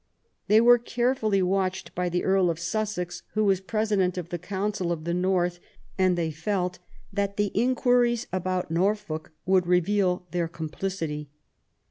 [0.47, 4.91] They were carefully watched by the Earl of Sussex, who was President of the Council
[4.91, 5.59] of the North;
[5.95, 6.79] and they felt
[7.13, 11.29] that the inquiries about Norfolk would reveal their complicity.